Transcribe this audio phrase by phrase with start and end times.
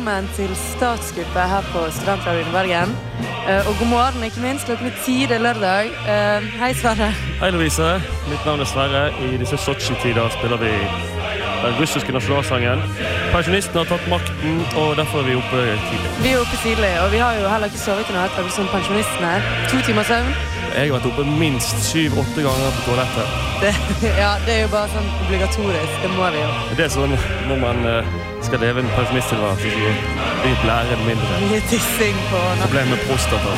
[0.00, 2.92] velkommen til Statskuppet her på Studentradioen i Bergen.
[3.48, 4.64] Eh, og god morgen, ikke minst.
[4.64, 5.86] Klokken er ti, det er lørdag.
[6.12, 7.10] Eh, hei, Sverre.
[7.40, 7.88] Hei, Lovise.
[8.30, 9.02] Mitt navn er Sverre.
[9.26, 10.72] I disse Sotsji-tider spiller vi
[11.64, 12.80] den russiske nasjonalsangen.
[13.34, 16.14] Pensjonistene har tatt makten, og derfor er vi oppe tidlig.
[16.24, 18.72] Vi er oppe tidlig, og vi har jo heller ikke sovet i natt, akkurat som
[18.72, 19.34] pensjonistene.
[19.68, 20.32] To timer søvn.
[20.70, 23.38] Jeg har vært oppe minst syv-åtte ganger på toalettet.
[23.60, 23.76] Det,
[24.24, 25.94] ja, det er jo bare sånn obligatorisk.
[26.02, 26.50] Det må vi jo.
[26.78, 27.16] Det er sånn
[27.52, 28.14] når man eh,
[28.48, 31.32] skal leve en pensjonisttilværelse, så lærere blæren mindre.
[31.44, 32.62] Mye tissing på natten.
[32.66, 33.52] Problem med prostata.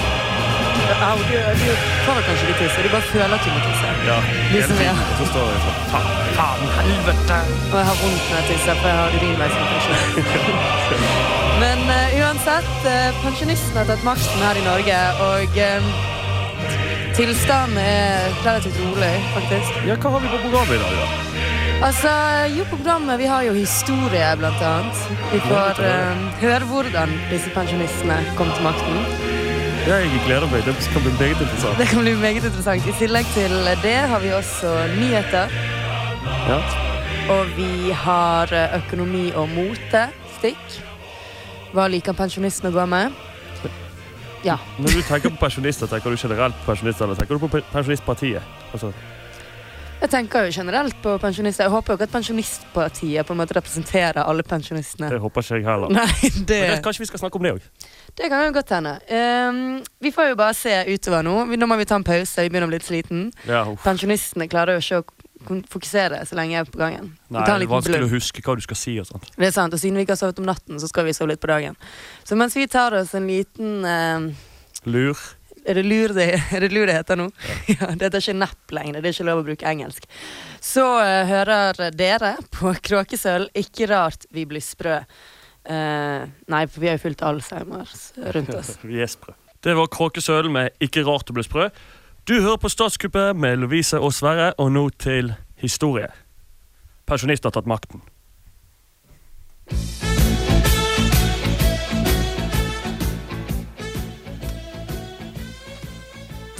[1.08, 3.88] Au, du, du vel kanskje ikke tisse, du bare føler at du må tisse.
[4.10, 4.18] Ja,
[4.54, 4.94] Liksom, ja.
[4.94, 5.10] tiden.
[5.10, 7.38] Og så står jeg sånn Faen, faen, helvete!
[7.72, 9.98] Og jeg har vondt når jeg tisser, for jeg har urinveisinfeksjon.
[11.62, 15.90] Men uh, uansett, uh, pensjonistene har tatt makten her i Norge, og uh,
[17.18, 19.82] tilstanden er relativt rolig, faktisk.
[19.88, 21.31] Ja, hva har vi på programmet i dag, da?
[21.82, 22.10] Altså,
[22.54, 25.00] jo, på programmet vi har jo historie, blant annet.
[25.32, 29.00] Vi får uh, høre hvordan disse pensjonistene kom til makten.
[29.88, 30.62] Jeg gleder meg.
[30.68, 31.78] Det kan bli meget interessant.
[31.80, 32.86] Det kan bli meget interessant.
[32.86, 35.50] I tillegg til det har vi også nyheter.
[36.46, 36.60] Ja.
[37.34, 40.04] Og vi har eh, økonomi og mote.
[40.38, 40.78] Stikk.
[41.74, 43.18] Hva liker pensjonistene å gå med?
[44.46, 44.56] Ja.
[44.78, 47.66] Når du tenker på pensjonister, tenker du generelt på pensjonister, eller tenker du på pe-
[47.74, 48.42] Pensjonistpartiet?
[48.74, 48.90] Altså,
[50.02, 51.68] Jeg tenker jo generelt på pensjonister.
[51.68, 55.10] Jeg håper jo ikke at Pensjonistpartiet på en måte representerer alle pensjonistene.
[55.12, 55.92] det håper ikke jeg heller.
[55.94, 57.68] Nei, Men det, det, kanskje vi skal snakke om det òg?
[58.18, 58.96] det kan jo godt hende.
[59.06, 59.60] Um,
[60.02, 61.36] vi får jo bare se utover nå.
[61.54, 62.42] Nå må vi ta en pause.
[62.42, 63.28] Vi begynner å bli litt sliten.
[63.46, 63.62] Ja.
[63.84, 67.12] Pensjonistene klarer jo ikke å fokusere så lenge jeg er på gangen.
[67.30, 69.30] Nei, det er vanskelig å huske hva du skal si og sånt.
[69.36, 71.30] Det er sant, og siden vi ikke har sovet om natten, så skal vi sove
[71.30, 71.78] litt på dagen.
[72.26, 74.32] Så mens vi tar oss en liten ehm,
[74.82, 75.18] Lur.
[75.64, 77.28] Er det lur det, er det, lur det heter nå?
[77.72, 77.92] Ja.
[77.94, 79.00] det heter ikke napp lenger.
[79.00, 80.08] Det er ikke lov å bruke engelsk.
[80.60, 85.02] Så uh, hører dere på Kråkesølv 'Ikke rart vi blir sprø'.
[85.62, 88.74] Uh, nei, for vi har jo fullt Alzheimers rundt oss.
[88.82, 89.36] Vi er sprø.
[89.62, 91.70] Det var Kråkesølv med 'Ikke rart å bli sprø'.
[92.26, 96.06] Du hører på Statskuppet med Lovise og Sverre, og nå til historie.
[97.06, 98.02] Pensjonister har tatt makten.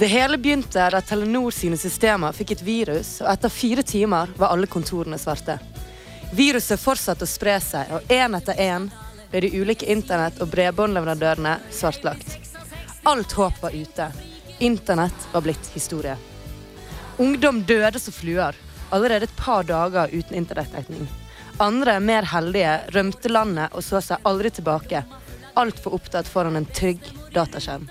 [0.03, 4.51] Det hele begynte da Telenor sine systemer fikk et virus, og etter fire timer var
[4.51, 5.55] alle kontorene svarte.
[6.35, 8.89] Viruset fortsatte å spre seg, og én etter én
[9.31, 12.35] ble de ulike internett- og bredbåndleverandørene svartlagt.
[13.07, 14.09] Alt håp var ute.
[14.59, 16.17] Internett var blitt historie.
[17.15, 18.59] Ungdom døde som fluer,
[18.91, 21.07] allerede et par dager uten internettdekning.
[21.63, 25.07] Andre, mer heldige, rømte landet og så seg aldri tilbake.
[25.55, 26.99] Altfor opptatt foran en trygg
[27.31, 27.87] dataskjerm.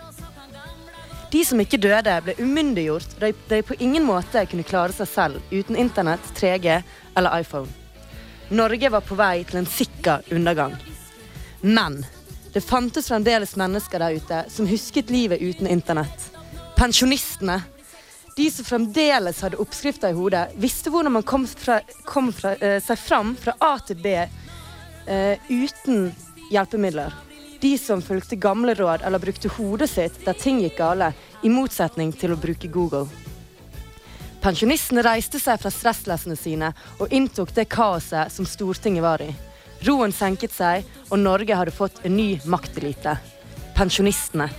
[1.33, 5.41] De som ikke døde, ble umyndiggjort da de- på ingen måte kunne klare seg selv
[5.51, 6.83] uten internett, 3G
[7.17, 7.69] eller iPhone.
[8.51, 10.77] Norge var på vei til en sikker undergang.
[11.63, 12.03] Men
[12.53, 16.29] det fantes fremdeles mennesker der ute som husket livet uten internett.
[16.77, 17.63] Pensjonistene.
[18.37, 22.81] De som fremdeles hadde oppskrifter i hodet, visste hvordan man kom, fra, kom fra, eh,
[22.81, 24.07] seg fram fra A til B
[25.07, 26.15] eh, uten
[26.51, 27.13] hjelpemidler.
[27.63, 31.13] De som fulgte gamle råd eller brukte hodet sitt der ting gikk gale,
[31.43, 33.07] i motsetning til å bruke Google.
[34.43, 39.31] Pensjonistene reiste seg fra stresslessene sine og inntok det kaoset som Stortinget var i.
[39.87, 43.17] Roen senket seg, og Norge hadde fått en ny maktelite.
[43.79, 44.51] Pensjonistene.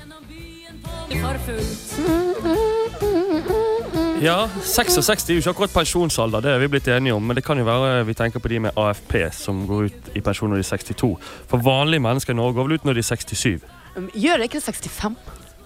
[4.24, 7.24] Ja, 66 er jo ikke akkurat pensjonsalder, det er vi blitt enige om.
[7.28, 10.22] Men det kan jo være vi tenker på de med AFP som går ut i
[10.24, 11.10] pensjon når de er 62.
[11.52, 13.66] For vanlige mennesker i Norge går vel ut når de er 67.
[13.98, 15.18] Um, Gjør det ikke det 65?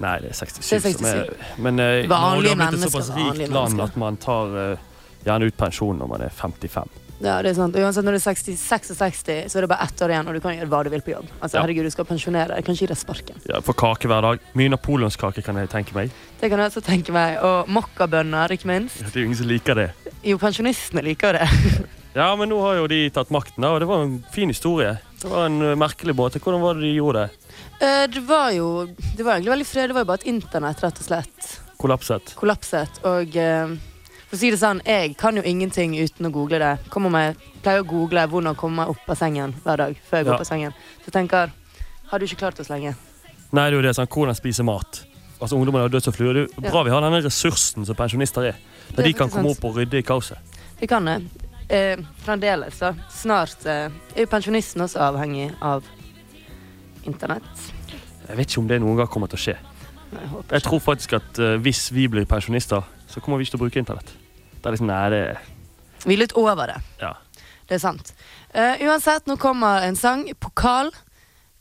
[0.02, 0.70] Nei, det er 67.
[0.70, 3.98] Det er som er, men eh, Vanlige Norge har blitt et såpass rikt land at
[3.98, 4.88] man tar uh,
[5.26, 6.98] gjerne ut pensjon når man er 55.
[7.20, 7.76] Ja, det er sant.
[7.76, 10.36] Og Uansett når du er 60, 66, så er det bare ett år igjen, og
[10.38, 11.28] du kan gjøre hva du vil på jobb.
[11.42, 11.62] Altså, Ja.
[11.64, 12.66] herregud, du skal pensjonere deg.
[12.66, 13.42] Kan ikke gi deg sparken.
[13.50, 14.40] Ja, Får kake hver dag.
[14.54, 16.12] Mye napoleonskake kan jeg tenke meg.
[16.40, 17.38] Det kan jeg også tenke meg.
[17.42, 19.00] Og mokkabønner, ikke minst.
[19.02, 19.90] Det er jo ingen som liker det.
[20.24, 21.48] Jo, pensjonistene liker det.
[22.18, 24.96] Ja, men nå har jo de tatt makten, da, og det var en fin historie.
[25.22, 26.40] Det var en eh, merkelig måte.
[26.42, 27.52] Hvordan var det de gjorde det?
[27.86, 29.90] Eh, Det var jo Det var egentlig veldig fred.
[29.90, 32.34] Det var jo bare at internett rett og slett Kollapset.
[32.40, 32.90] kollapset.
[33.06, 33.76] Og eh,
[34.28, 36.74] for å si det sånn, jeg kan jo ingenting uten å google det.
[36.90, 40.26] Kommer meg, pleier å google hvordan komme meg opp av sengen hver dag før jeg
[40.28, 40.38] går Ja.
[40.38, 40.74] på sengen.
[41.02, 41.52] Så jeg tenker
[42.10, 42.96] Har du ikke klart oss lenge?
[43.52, 45.04] Nei, det er jo det, sånn, hvordan spise mat.
[45.42, 46.34] Altså, Ungdommene har dødd som fluer.
[46.34, 46.72] Det er jo Ja.
[46.72, 48.56] bra vi har denne ressursen som pensjonister er.
[48.96, 49.58] Der er de kan komme sant.
[49.58, 50.38] opp og rydde i kaoset.
[50.80, 51.22] Vi kan det.
[51.70, 52.94] Eh, fremdeles, da.
[53.12, 55.84] Snart eh, er jo pensjonisten også avhengig av
[57.06, 57.44] internett.
[58.28, 59.58] Jeg vet ikke om det noen gang kommer til å skje.
[60.14, 63.56] Nei, jeg Jeg tror faktisk at eh, hvis vi blir pensjonister, så kommer vi ikke
[63.56, 64.12] til å bruke internett.
[64.58, 65.24] Det er liksom, nei, det
[66.06, 66.78] Vi er litt over det.
[67.02, 67.14] Ja.
[67.68, 68.14] Det er sant.
[68.56, 70.26] Uh, uansett, nå kommer en sang.
[70.40, 70.94] Pokal.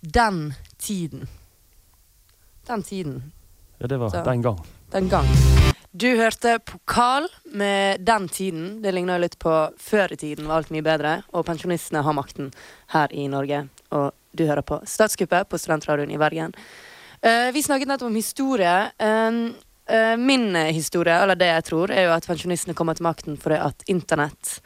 [0.01, 1.27] Den tiden.
[2.67, 3.33] Den tiden.
[3.79, 4.23] Ja, det var Så.
[4.25, 4.61] den gang.
[4.91, 5.27] Den gang.
[5.97, 8.83] Du hørte Pokal med Den tiden.
[8.83, 11.23] Det ligner jo litt på Før i tiden var alt mye bedre.
[11.33, 12.53] Og pensjonistene har makten
[12.93, 13.69] her i Norge.
[13.91, 16.55] Og du hører på Statskuppet på Studentradioen i Bergen.
[17.25, 18.75] Uh, vi snakket nettopp om historie.
[18.99, 19.33] Eh,
[20.19, 23.85] min historie, eller det jeg tror, er jo at pensjonistene kommer til makten fordi at
[23.87, 24.61] internett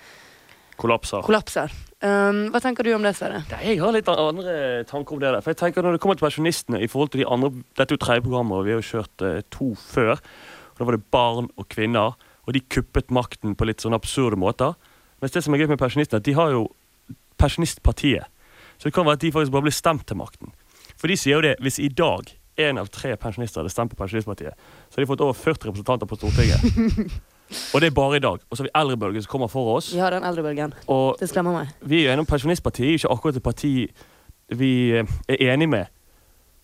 [0.80, 1.20] Kollapser.
[1.26, 1.72] kollapser.
[2.00, 3.42] Um, hva tenker du om det, Sverre?
[3.60, 4.54] Jeg har litt andre
[4.88, 5.28] tanker om det.
[5.34, 5.42] der.
[5.44, 7.98] For jeg tenker Når det kommer til pensjonistene i forhold til de andre Dette er
[7.98, 10.16] jo tredje programmet, og vi har jo kjørt uh, to før.
[10.72, 14.40] Og Da var det barn og kvinner, og de kuppet makten på litt sånn absurde
[14.40, 14.72] måter.
[15.20, 16.70] Mens det som er gøy med pensjonistene, at de har jo
[17.40, 18.24] Pensjonistpartiet.
[18.76, 20.50] Så det kan være at de faktisk bare blir stemt til makten.
[21.00, 22.28] For de sier jo det, hvis i dag
[22.60, 24.54] én av tre pensjonister hadde stemt på Pensjonistpartiet,
[24.88, 26.64] så hadde de fått over 40 representanter på Stortinget.
[27.74, 28.44] og det er bare i dag.
[28.46, 29.92] Og så har vi eldrebølgen som kommer for oss.
[29.94, 30.74] Vi har den eldrebølgen.
[30.86, 31.74] Og Det skremmer meg.
[31.80, 33.72] vi er jo enige om Pensjonistpartiet jo ikke akkurat et parti
[34.60, 35.86] vi eh, er enig med.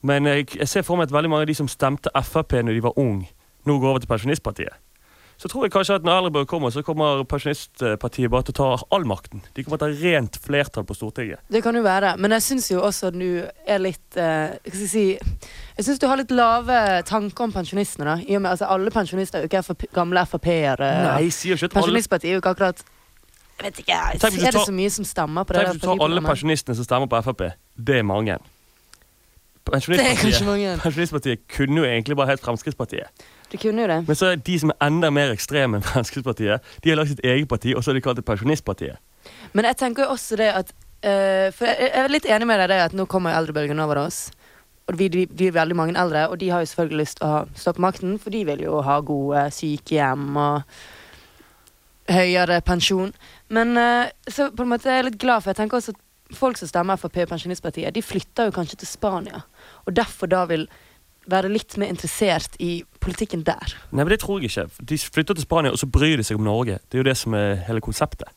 [0.07, 2.77] Men jeg, jeg ser for meg at veldig mange av de som stemte Frp når
[2.79, 3.23] de var ung,
[3.67, 4.75] nå går over til Pensjonistpartiet.
[5.37, 8.69] Så tror jeg kanskje at når Eldrebølg kommer, så kommer Pensjonistpartiet bare til å ta
[8.97, 9.43] all makten.
[9.53, 11.43] De kommer til å ha rent flertall på Stortinget.
[11.53, 14.73] Det kan jo være, men jeg syns jo også at du er litt eh, Hva
[14.73, 15.05] skal jeg si
[15.77, 18.09] Jeg syns du har litt lave tanker om pensjonistene.
[18.09, 20.91] da I og med altså, Alle pensjonister er jo ikke FRP, gamle Frp-ere.
[21.13, 24.97] At Pensjonistpartiet er jo ikke akkurat Jeg vet ikke, jeg, ser Er det så mye
[24.97, 27.51] som stemmer på det Tenk hvis du tar alle pensjonistene som stemmer på Frp.
[27.77, 28.41] Det er mange.
[29.67, 30.77] Det er mange.
[30.85, 33.27] Pensjonistpartiet kunne jo egentlig bare hett Fremskrittspartiet.
[33.57, 34.03] Du kunne jo det.
[34.05, 37.23] Men så er de som er enda mer ekstreme enn Fremskrittspartiet, de har lagd sitt
[37.25, 39.01] eget parti, og så har de kalt det Pensjonistpartiet.
[39.57, 42.69] Men jeg tenker jo også det at eh, For jeg, er litt enig med deg
[42.69, 44.27] i det at nå kommer eldrebølgen over oss.
[44.87, 47.41] Og vi vi blir veldig mange eldre, og de har jo selvfølgelig lyst til å
[47.47, 50.77] stoppe stå på makten, for de vil jo ha gode sykehjem og
[52.13, 53.15] høyere pensjon.
[53.49, 56.37] Men eh, så på en måte er jeg litt glad, for jeg tenker også at
[56.37, 59.43] folk som stemmer Frp og Pensjonistpartiet, de flytter jo kanskje til Spania,
[59.87, 60.69] og derfor da vil
[61.31, 63.75] være litt mer interessert i politikken der.
[63.91, 64.67] Nei, men det tror jeg ikke.
[64.93, 66.79] De flytter til Spania, og så bryr de seg om Norge.
[66.87, 68.31] Det er jo det som er hele konseptet.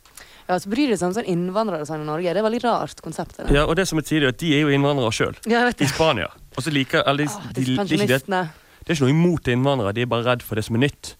[0.50, 2.34] Ja, så bryr de seg om sånn innvandrere sånn i Norge.
[2.34, 3.38] Det er veldig rart konsept.
[3.38, 3.52] det.
[3.54, 5.38] Ja, og det som er tidlig, er at de er jo innvandrere sjøl.
[5.50, 5.90] Ja, I.
[5.92, 6.32] Spania.
[6.58, 9.50] Og så liker alle de, Åh, de, de, de, det, det er ikke noe imot
[9.54, 11.14] innvandrere, de er bare redd for det som er nytt.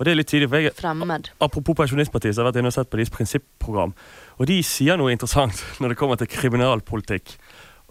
[0.00, 1.28] Og det er litt tidlig, for jeg, Fremmed.
[1.44, 3.92] Apropos Pensjonistpartiet, så har jeg vært inne og sett på deres prinsipprogram.
[4.40, 7.34] Og de sier noe interessant når det kommer til kriminalpolitikk.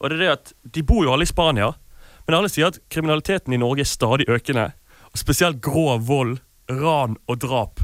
[0.01, 1.69] Og det er det at De bor jo alle i Spania,
[2.29, 4.67] men alle sier at kriminaliteten i Norge er stadig økende.
[5.09, 6.35] Og spesielt grov vold,
[6.69, 7.81] ran og drap.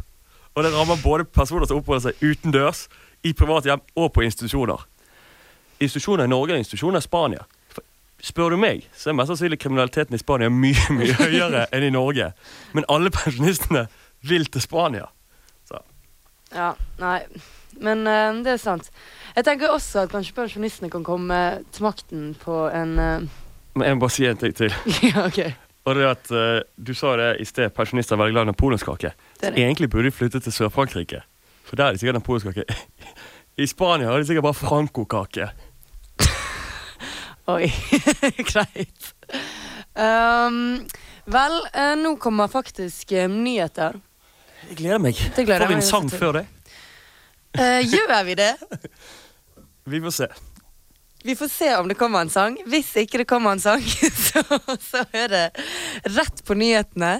[0.53, 2.83] Og det rammer både personer som oppholder seg utendørs,
[3.25, 4.83] i private hjem og på institusjoner.
[5.81, 7.47] Institusjoner i Norge og institusjoner i Spania.
[7.73, 7.81] For
[8.21, 11.93] Spør du meg, så er mest sannsynlig kriminaliteten i Spania mye mye høyere enn i
[11.95, 12.29] Norge.
[12.77, 13.87] Men alle pensjonistene
[14.21, 15.09] vil til Spania.
[16.53, 17.23] Ja, nei.
[17.81, 18.93] Men uh, det er sant.
[19.35, 21.39] Jeg tenker også at kanskje pensjonistene kan komme
[21.73, 23.25] til makten på en eh,
[23.75, 24.73] Men jeg må bare si en ting til.
[25.09, 25.39] Ja, ok.
[25.85, 29.11] Og det at uh, Du sa det i sted, pensjonister er veldig glad i napoleonskake.
[29.43, 31.21] Er egentlig burde de flytte til Sør-Frankrike.
[31.65, 32.63] For der er det sikkert napoleonskake.
[33.63, 35.49] I Spania har de sikkert bare frankokake.
[37.55, 37.69] Oi.
[38.49, 39.11] Greit.
[39.95, 40.81] Um,
[41.31, 43.99] vel, uh, nå kommer faktisk uh, nyheter.
[44.69, 45.21] Jeg gleder meg.
[45.35, 46.45] Gleder Får vi en sang før det?
[47.55, 48.51] Uh, gjør vi det?
[49.85, 50.33] Vi får se.
[51.25, 52.53] Vi får se om det kommer en sang.
[52.69, 53.81] Hvis ikke det kommer en sang,
[54.29, 54.43] så,
[54.81, 55.43] så er det
[56.13, 57.15] rett på nyhetene.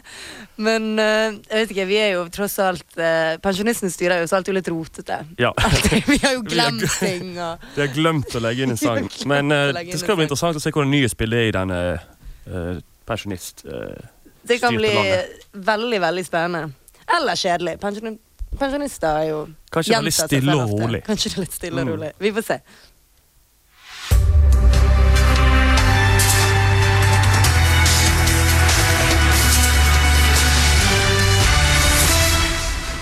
[0.62, 4.38] Men eh, jeg vet ikke, vi er jo tross alt uh, Pensjonistene styrer jo så
[4.40, 5.18] alltid litt rotete.
[5.42, 5.50] Ja.
[6.12, 9.10] vi har jo glemt ting og Vi har glemt å legge inn en sang.
[9.26, 12.78] Men eh, det skal bli interessant å se hvordan nye spillet er i denne uh,
[13.10, 13.66] pensjonist...
[13.66, 14.06] eh,
[14.46, 15.50] Det kan bli landet.
[15.74, 16.70] veldig, veldig spennende.
[17.18, 17.80] Eller kjedelig.
[17.82, 18.20] Pensjoni-
[18.56, 19.40] Pensjonister er jo
[19.74, 21.02] kanskje veldig er litt stille og rolig.
[21.10, 21.96] Kanskje det er litt stille og Mm.
[21.98, 22.12] rolig.
[22.24, 22.58] Vi får se.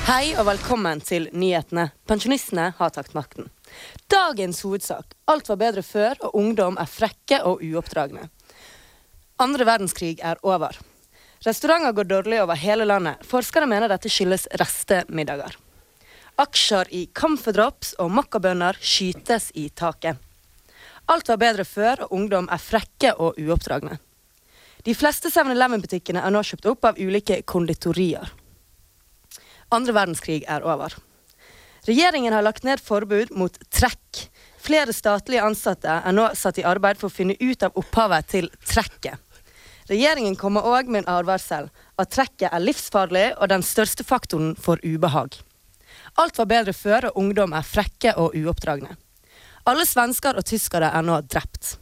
[0.04, 1.86] Hei og velkommen til nyhetene.
[2.12, 3.46] Pensjonistene har tatt makten.
[4.12, 5.14] Dagens hovedsak.
[5.32, 8.26] Alt var bedre før, og ungdom er frekke og uoppdragne.
[9.40, 10.76] Andre verdenskrig er over.
[11.48, 13.24] Restauranter går dårlig over hele landet.
[13.24, 15.56] Forskere mener dette skyldes restemiddager.
[16.36, 20.20] Aksjer i camphordrops og makkabønner skytes i taket.
[21.08, 24.02] Alt var bedre før, og ungdom er frekke og uoppdragne.
[24.84, 28.43] De fleste 7-Eleven-butikkene er nå kjøpt opp av ulike konditorier.
[29.74, 30.94] Andre verdenskrig er over.
[31.88, 34.28] Regjeringen har lagt ned forbud mot trekk.
[34.64, 38.50] Flere statlige ansatte er nå satt i arbeid for å finne ut av opphavet til
[38.64, 39.20] trekket.
[39.90, 41.68] Regjeringen kommer òg med en advarsel
[42.00, 45.36] at trekket er livsfarlig og den største faktoren for ubehag.
[46.16, 48.96] Alt var bedre før, og ungdom er frekke og uoppdragne.
[49.68, 51.78] Alle svensker og tyskere er nå drept.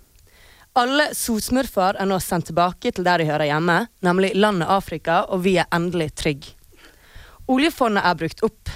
[0.80, 5.44] Alle sotsmurfer er nå sendt tilbake til der de hører hjemme, nemlig landet Afrika, og
[5.46, 6.56] vi er endelig trygge.
[7.52, 8.70] Oljefondet er brukt opp,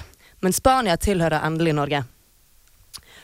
[0.44, 2.02] men Spania tilhører endelig Norge.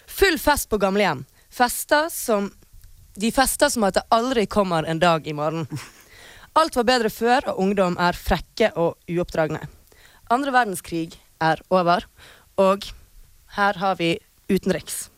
[0.08, 1.26] Full fest på gamlehjem.
[1.52, 2.50] Fester som
[3.12, 5.66] De fester som at det aldri kommer en dag i morgen.
[6.56, 9.60] Alt var bedre før, og ungdom er frekke og uoppdragne.
[10.32, 12.08] Andre verdenskrig er over,
[12.56, 12.88] og
[13.58, 14.14] her har vi
[14.48, 15.11] utenriks.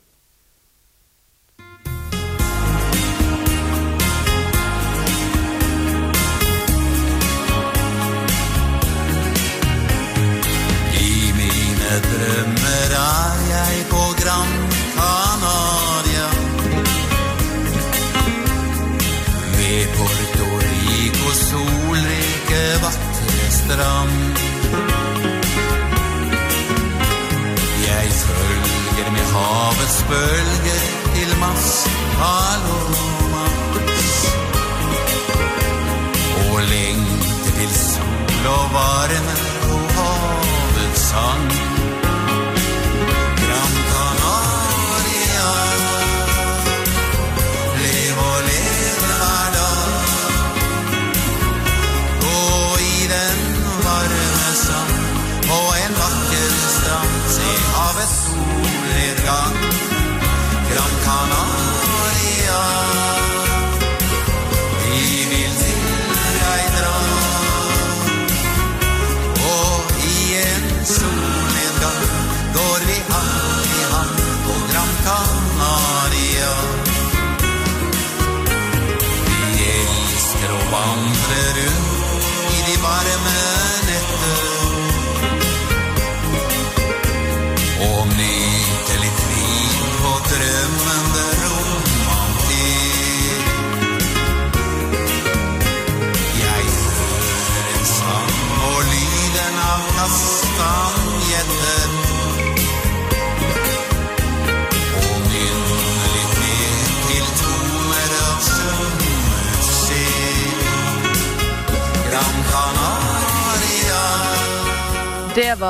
[23.75, 24.11] Strand.
[27.89, 30.81] Jeg følger med havets bølger
[31.15, 31.67] til Mass
[32.19, 34.15] Palomas.
[36.51, 39.44] Og lengter til sol og varme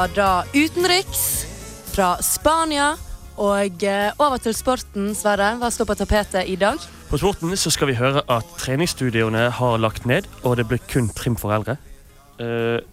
[0.05, 1.21] var da utenriks
[1.95, 2.91] fra Spania.
[3.41, 5.55] Og eh, over til sporten, Sverre.
[5.57, 6.83] Hva står på tapetet i dag?
[7.09, 11.09] På sporten så skal vi høre at treningsstudioene har lagt ned, og det blir kun
[11.17, 11.79] trim for eldre.
[12.37, 12.85] Uh,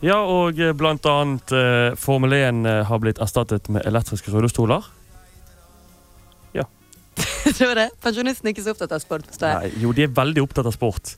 [0.00, 4.88] ja, og eh, blant annet uh, Formel 1 eh, har blitt erstattet med elektriske rullestoler.
[7.58, 7.90] det var det.
[8.02, 9.28] Pensjonisten er ikke så opptatt av sport.
[9.42, 11.12] Nei, jo, de er veldig opptatt av sport,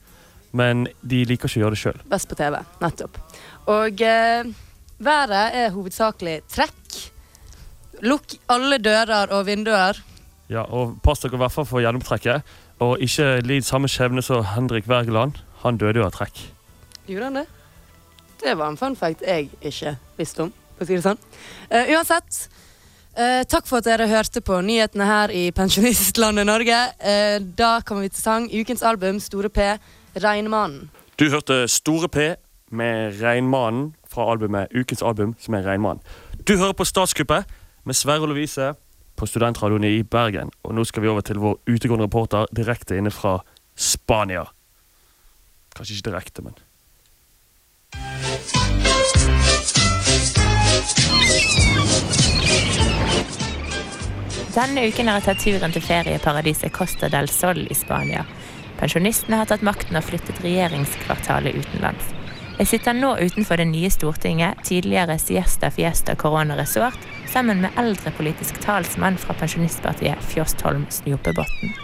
[0.51, 2.01] men de liker ikke å gjøre det sjøl.
[2.11, 2.59] Best på TV.
[2.83, 3.19] Nettopp.
[3.73, 4.51] Og eh,
[5.03, 6.99] været er hovedsakelig trekk.
[8.05, 9.99] Lukk alle dører og vinduer.
[10.47, 12.45] Ja, og pass dere i hvert fall for gjennomtrekket,
[12.79, 15.41] og ikke lid samme skjebne som Henrik Wergeland.
[15.65, 16.39] Han døde jo av trekk.
[17.07, 17.47] Gjorde han det?
[18.41, 20.53] Det var en fun fact jeg ikke visste om.
[20.77, 21.19] For å si det sånn.
[21.73, 22.47] Eh, uansett,
[23.17, 26.77] eh, takk for at dere hørte på nyhetene her i pensjonistlandet Norge.
[26.99, 28.49] Eh, da kommer vi til sang.
[28.53, 29.71] Ukens album, Store P,
[30.23, 30.89] Regnmannen.
[31.19, 32.17] Du hørte Store P
[32.69, 36.03] med Reinmannen fra albumet Ukens album, som er Reinmannen.
[36.47, 37.45] Du hører på Statskuppet
[37.83, 38.73] med Sverre og Lovise
[39.17, 40.51] på Studentradioen i Bergen.
[40.63, 43.39] Og nå skal vi over til vår utegående reporter direkte inne fra
[43.75, 44.45] Spania.
[45.75, 46.57] Kanskje ikke direkte, men
[54.57, 58.23] Denne uken har jeg tatt turen til ferieparadiset Costa del Sol i Spania.
[58.77, 62.13] Pensjonistene har tatt makten og flyttet regjeringskvartalet utenlands.
[62.57, 66.97] Jeg sitter nå utenfor det nye Stortinget, tidligere Siesta Fiesta Corona Resort,
[67.29, 71.75] sammen med eldre politisk talsmann fra pensjonistpartiet Fjostholm Snopebotn.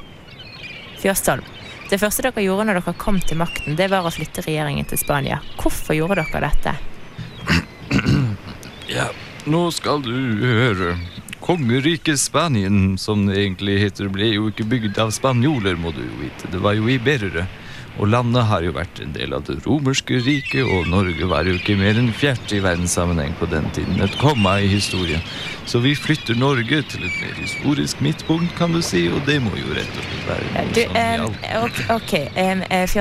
[1.02, 1.46] Fjostholm,
[1.92, 4.98] det første dere gjorde når dere kom til makten, det var å flytte regjeringen til
[4.98, 5.42] Spania.
[5.62, 6.78] Hvorfor gjorde dere dette?
[8.94, 9.08] Ja,
[9.50, 10.12] nå skal du
[10.44, 10.96] høre.
[11.44, 16.22] Kongeriket Spanien, som det egentlig heter, ble jo ikke bygd av spanjoler, må du jo
[16.22, 16.48] vite.
[16.54, 17.44] Det var jo iberere.
[18.00, 21.58] Og landet har jo vært en del av det romerske riket, og Norge var jo
[21.60, 24.00] ikke mer enn fjert i verdenssammenheng på den tiden.
[24.02, 25.22] Et komma i historien.
[25.68, 29.52] Så vi flytter Norge til et mer historisk midtpunkt, kan du si, og det må
[29.60, 31.28] jo rett og slett være Du, eh,
[31.60, 32.98] ok, ok, eh, eh,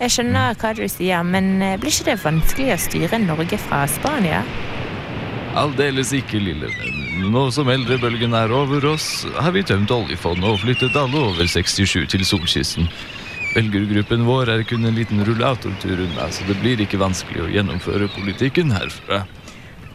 [0.00, 3.86] Jeg skjønner hva du sier, men eh, blir ikke det vanskelig å styre Norge fra
[3.88, 4.44] Spania?
[5.56, 6.99] Aldeles ikke, lille venn.
[7.20, 12.06] Nå som eldrebølgen er over oss, har vi tømt oljefondet og flyttet alle over 67
[12.08, 12.88] til solkysten.
[13.52, 18.08] Velgergruppen vår er kun en liten rullatortur unna, så det blir ikke vanskelig å gjennomføre
[18.14, 19.24] politikken herfra.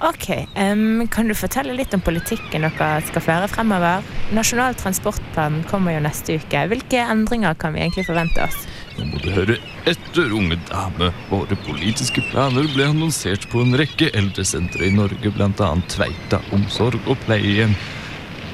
[0.05, 0.27] Ok,
[0.59, 4.05] um, Kan du fortelle litt om politikken dere skal føre fremover?
[4.35, 6.65] Nasjonal transportplan kommer jo neste uke.
[6.69, 8.67] Hvilke endringer kan vi egentlig forvente oss?
[8.95, 9.57] Nå må du høre
[9.89, 11.09] etter, unge dame.
[11.27, 15.69] Våre politiske planer ble annonsert på en rekke eldresentre i Norge, bl.a.
[15.91, 17.75] Tveita omsorg og pleiehjem.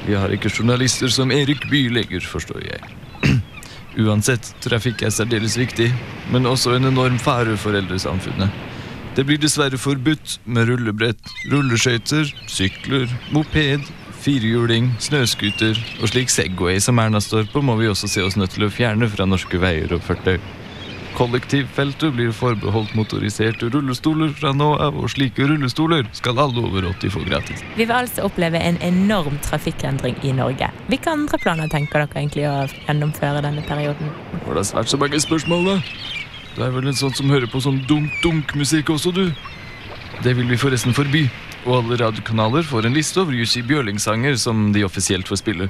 [0.07, 2.81] Vi har ikke journalister som Erik Bylegger, forstår jeg.
[4.01, 5.91] Uansett, trafikk er særdeles viktig,
[6.33, 8.49] men også en enorm fare for eldresamfunnet.
[9.13, 13.83] Det blir dessverre forbudt med rullebrett, rulleskøyter, sykler, moped,
[14.21, 18.53] firehjuling, snøscooter og slik Segway som Erna står på, må vi også se oss nødt
[18.55, 20.37] til å fjerne fra norske veier og fortau.
[21.17, 27.13] Kollektivfeltet blir forbeholdt motoriserte rullestoler fra nå av, og slike rullestoler skal alle over 80
[27.13, 27.65] få gratis.
[27.75, 30.71] Vi vil altså oppleve en enorm trafikkendring i Norge.
[30.87, 32.55] Hvilke andre planer tenker dere egentlig å
[32.87, 34.13] gjennomføre denne perioden?
[34.47, 35.77] Var det svært så mange spørsmål, da?
[36.55, 39.25] Du er vel en sånn som hører på sånn dunk-dunk-musikk også, du?
[40.23, 41.27] Det vil vi forresten forby.
[41.65, 45.69] Og alle radiokanaler får en liste over Jussi Bjørling-sanger som de offisielt får spille.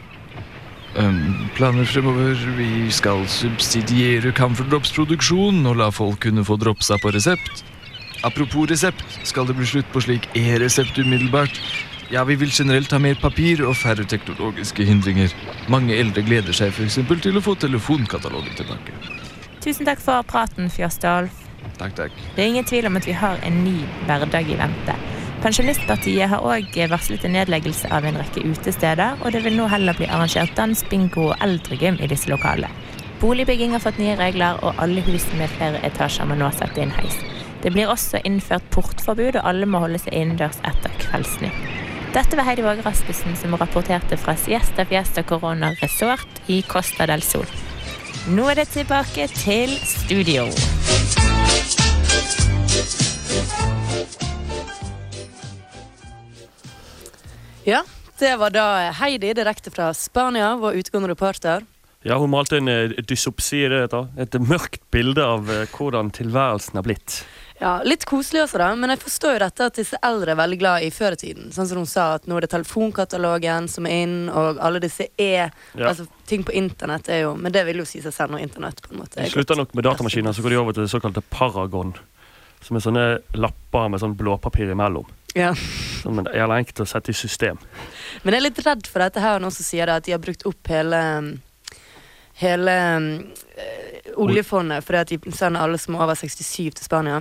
[0.96, 2.36] Um, planer fremover.
[2.58, 7.64] Vi skal subsidiere Comfort Drops-produksjon og la folk kunne få dropsa på resept.
[8.24, 11.56] Apropos resept, skal det bli slutt på slik e-resept umiddelbart?
[12.12, 15.32] Ja, vi vil generelt ha mer papir og færre teknologiske hindringer.
[15.72, 17.00] Mange eldre gleder seg f.eks.
[17.24, 18.96] til å få telefonkatalogen tilbake.
[19.64, 21.48] Tusen takk for praten, Fjørstolf.
[21.80, 22.22] Takk, takk.
[22.36, 23.78] Det er ingen tvil om at vi har en ny
[24.10, 24.98] hverdag i vente.
[25.42, 29.98] Pensjonistpartiet har òg varslet en nedleggelse av en rekke utesteder, og det vil nå heller
[29.98, 32.70] bli arrangert dans, bingo og eldregym i disse lokalene.
[33.22, 36.94] Boligbygging har fått nye regler, og alle hus med flere etasjer må nå sette inn
[36.94, 37.18] heis.
[37.62, 41.58] Det blir også innført portforbud, og alle må holde seg innendørs etter Kveldsnytt.
[42.14, 47.26] Dette var Heidi Våge Rasmussen som rapporterte fra Siesta Fiesta Corona Resort i Costa del
[47.26, 47.50] Sol.
[48.30, 50.50] Nå er det tilbake til studio.
[57.64, 57.84] Ja,
[58.20, 61.66] det var da Heidi direkte fra Spania, vår utgående reporter.
[62.02, 67.20] Ja, Hun malte en eh, dysopsi, et mørkt bilde av eh, hvordan tilværelsen har blitt.
[67.62, 70.58] Ja, Litt koselig også, da, men jeg forstår jo dette at disse eldre er veldig
[70.58, 71.52] glad i før i tiden.
[71.54, 75.12] Sånn som hun sa, at nå er det telefonkatalogen som er inn, og alle disse
[75.14, 75.36] e...
[75.78, 75.92] Ja.
[75.92, 78.82] Altså, ting på internett er jo Men det vil jo si seg selv når internett
[78.82, 80.94] på en måte De er slutter nok med datamaskiner, så går de over til det
[80.96, 81.94] såkalte Paragon.
[82.66, 83.06] Som er sånne
[83.38, 85.06] lapper med sånn blåpapir imellom.
[85.38, 85.54] Ja.
[86.02, 87.60] Som er jævla enkelt å sette i system.
[88.24, 90.24] Men jeg er litt redd for dette her, noen som sier det, at de har
[90.24, 91.02] brukt opp hele
[92.42, 97.20] Hele øh, oljefondet fordi at de sender alle som er over 67 til Spania.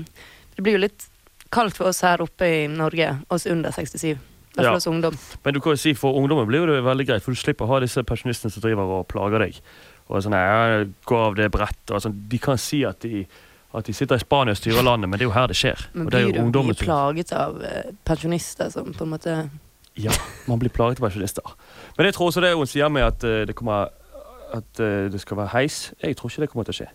[0.54, 1.04] Det blir jo litt
[1.52, 4.14] kaldt for oss her oppe i Norge, oss under 67.
[4.14, 4.76] Hvert fall Ja.
[4.78, 5.18] oss ungdom.
[5.44, 7.74] Men du kan jo si for ungdommen blir det veldig greit, for du slipper å
[7.74, 9.60] ha disse pensjonistene som driver og plager deg.
[10.08, 12.16] Og sånn, ja, gå av det brett, og sånn.
[12.30, 13.26] De kan si at de,
[13.74, 15.82] at de sitter i Spania og styrer landet, men det er jo her det skjer.
[15.94, 19.36] Men og det er blir jo du plaget av eh, pensjonister som på en måte
[19.98, 20.14] Ja,
[20.50, 21.54] man blir plaget av pensjonister.
[21.96, 23.92] Men jeg tror også det hun sier med at eh, det kommer
[24.54, 25.92] at eh, det skal være heis.
[26.02, 26.88] Jeg tror ikke det kommer til å skje.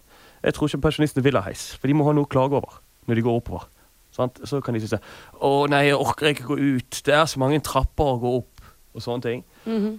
[0.43, 2.81] Jeg tror ikke pensjonistene vil ha heis, for de må ha noe å klage over
[3.07, 3.69] når de går oppover.
[4.15, 4.39] Sant?
[4.47, 5.03] Så kan de si sånn
[5.43, 6.99] Å nei, jeg orker ikke gå ut.
[7.03, 8.51] Det er så mange trapper å gå opp.
[8.95, 9.41] Og sånne ting.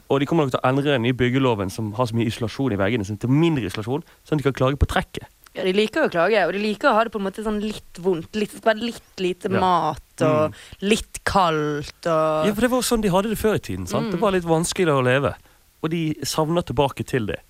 [0.09, 2.73] Og de kommer nok til å endre den nye byggeloven som har så mye isolasjon
[2.73, 5.29] i veggene, sånn til mindre isolasjon, sånn at de kan klage på trekket.
[5.57, 7.43] Ja, De liker jo å klage, og de liker å ha det på en måte
[7.45, 8.29] sånn litt vondt.
[8.37, 9.61] Litt, det skal være litt lite Ja.
[9.61, 13.65] mat, og litt kaldt, og Ja, for det var sånn de hadde det før i
[13.65, 13.87] tiden.
[13.89, 14.11] sant?
[14.13, 15.35] Det var litt vanskeligere å leve.
[15.83, 17.41] Og de savner tilbake til det.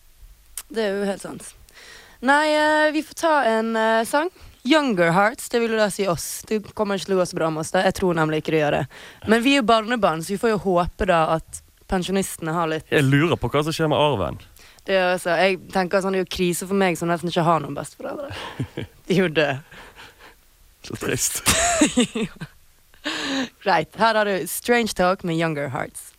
[0.73, 1.55] Det er jo helt sant.
[2.23, 4.31] Nei, eh, vi får ta en uh, sang.
[4.65, 6.43] Younger Hearts, det vil jo da si oss.
[6.49, 7.71] Det kommer ikke til å gå så bra med oss.
[7.71, 7.83] da.
[7.83, 8.89] Jeg tror nemlig ikke det gjør det.
[9.29, 12.91] Men vi er jo barnebarn, så vi får jo håpe da at pensjonistene har litt
[12.91, 14.41] Jeg lurer på hva som skjer med arven.
[14.87, 17.47] Det er også, Jeg tenker sånn, det er jo krise for meg som nesten ikke
[17.47, 18.31] har noen besteforeldre.
[18.77, 19.59] De er jo døde.
[20.87, 21.43] Så trist.
[23.65, 23.95] Greit.
[23.99, 26.13] Her har du Strange Talk med Younger Hearts.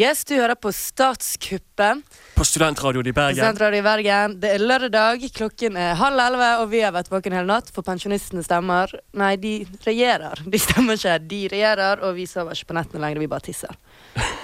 [0.00, 1.98] Yes, du hører på Statskuppet.
[2.32, 3.36] På studentradioen i Bergen.
[3.36, 4.36] Studentradio i Bergen.
[4.40, 7.84] Det er lørdag, klokken er halv elleve, og vi har vært våken hele natt, for
[7.84, 8.94] pensjonistene stemmer.
[9.20, 9.52] Nei, de
[9.84, 10.40] regjerer.
[10.48, 13.76] De stemmer ikke, de regjerer, og vi sover ikke på nettene lenger, vi bare tisser.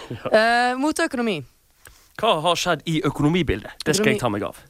[0.06, 1.40] Eh, mot økonomi.
[2.20, 3.80] Hva har skjedd i økonomibildet?
[3.82, 4.60] Det skal jeg ta meg av.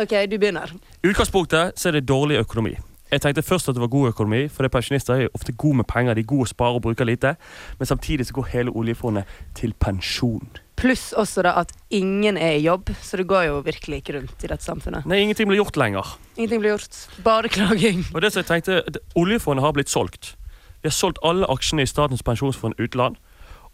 [0.00, 0.72] Ok, du begynner.
[1.02, 2.72] I utgangspunktet så er det dårlig økonomi.
[3.10, 6.14] Jeg tenkte først at det var god økonomi, for pensjonister er ofte gode med penger.
[6.14, 7.36] De er gode å spare og bruke lite.
[7.78, 10.48] Men samtidig så går hele oljefondet til pensjon.
[10.76, 14.42] Pluss også da at ingen er i jobb, så det går jo virkelig ikke rundt
[14.44, 15.06] i dette samfunnet.
[15.08, 16.16] Nei, ingenting blir gjort lenger.
[16.36, 16.98] Ingenting blir gjort.
[17.24, 18.02] Bare klaging.
[18.12, 20.34] Og det som jeg tenkte, Oljefondet har blitt solgt.
[20.82, 23.16] Vi har solgt alle aksjene i Statens pensjonsfond utland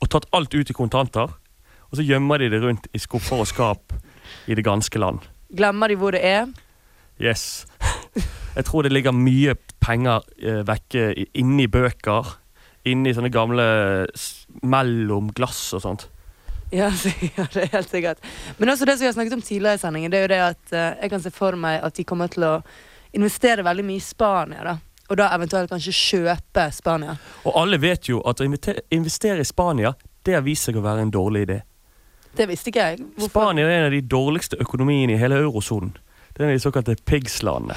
[0.03, 1.33] og tatt alt ut i kontanter.
[1.91, 3.97] Og så gjemmer de det rundt i skuffer og skap
[4.47, 5.25] i det ganske land.
[5.53, 6.47] Glemmer de hvor det er?
[7.21, 7.67] Yes.
[8.15, 12.35] Jeg tror det ligger mye penger eh, vekke i- inni bøker.
[12.85, 13.65] Inni sånne gamle
[14.67, 16.07] mellom glass og sånt.
[16.73, 16.89] Ja,
[17.37, 18.19] ja, det er helt sikkert.
[18.59, 20.41] Men også det som vi har snakket om tidligere i sendingen, det er jo det
[20.47, 22.53] at eh, jeg kan se for meg at de kommer til å
[23.13, 24.77] investere veldig mye i Spania, da.
[25.13, 27.17] Og da eventuelt kanskje kjøpe Spania.
[27.45, 29.93] Og alle vet jo at å investere i Spania,
[30.25, 31.59] det har vist seg å være en dårlig idé.
[32.39, 33.03] Det visste ikke jeg.
[33.19, 33.35] Hvorfor?
[33.51, 35.93] Spania er en av de dårligste økonomiene i hele eurosonen.
[36.33, 37.77] Det er en av de såkalte pigslandene.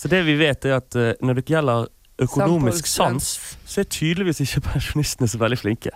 [0.00, 3.26] Så det vi vet er at uh, når det gjelder økonomisk sans,
[3.68, 5.92] så er tydeligvis ikke pensjonistene så veldig flinke.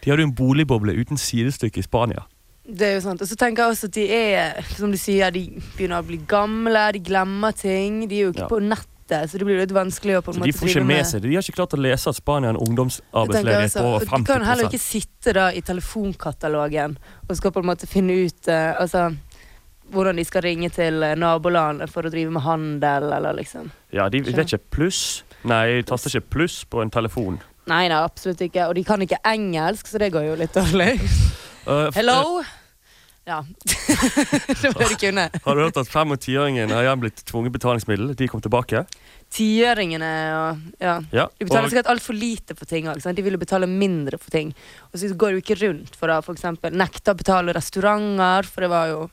[0.00, 2.24] De hadde jo en boligboble uten sidestykke i Spania.
[2.66, 3.22] Det er jo sant.
[3.22, 5.44] Og så tenker jeg også at de er, som du sier, de
[5.76, 8.04] begynner å bli gamle, de glemmer ting.
[8.10, 8.48] De er jo ikke Ja.
[8.50, 10.80] på nettet, så det blir litt vanskelig å på en Så måte de får ikke
[10.80, 11.28] drive med seg det.
[11.28, 14.32] De har ikke klart å lese at Spania er en ungdomsarbeidsledighet på over 50 Du
[14.32, 18.74] kan heller ikke sitte da i telefonkatalogen og skal på en måte finne ut uh,
[18.80, 19.14] altså,
[19.92, 23.70] hvordan de skal ringe til eh, nabolandet for å drive med handel, eller liksom.
[23.94, 25.22] Ja, de vet ikke pluss.
[25.46, 27.40] Nei, de taster ikke pluss på en telefon.
[27.66, 28.68] Nei, nei, absolutt ikke.
[28.70, 30.94] Og de kan ikke engelsk, så det går jo litt dårlig.
[31.66, 32.44] Uh, Hello?
[33.26, 33.40] Ja.
[33.66, 35.24] det var det de kunne.
[35.42, 38.12] Har du hørt at fem- og tiåringen har igjen blitt tvunget betalingsmiddel?
[38.14, 38.84] De kom tilbake.
[39.34, 41.00] Tiøringene og ja.
[41.10, 42.86] Ja, De betaler og- sikkert altfor lite for ting.
[42.86, 44.54] også, de De ville betale mindre for ting.
[44.92, 48.60] Og så går det jo ikke rundt for for eksempel nekte å betale restauranter, for
[48.60, 49.10] det var jo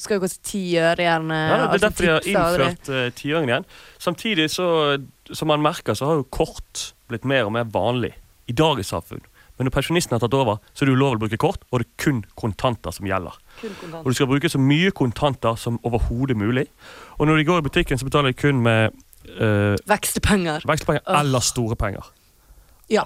[0.00, 1.36] det skal jo koste ti øre gjerne.
[1.36, 3.66] Ja, det er altså, derfor de har innført uh, tiåringen igjen.
[4.00, 4.68] Samtidig så,
[5.28, 8.14] som man merker, så har jo kort blitt mer og mer vanlig
[8.48, 9.20] i dagens samfunn.
[9.58, 11.90] Men når pensjonistene har tatt over, så er det ulovlig å bruke kort, og det
[11.90, 13.36] er kun kontanter som gjelder.
[13.60, 13.74] Kun.
[14.00, 16.64] Og du skal bruke så mye kontanter som overhodet mulig.
[17.20, 18.96] Og når de går i butikken, så betaler de kun med
[19.36, 20.64] uh, Vekstepenger.
[20.64, 21.18] Vekstepenger oh.
[21.20, 22.08] eller store penger.
[22.88, 23.04] Ja.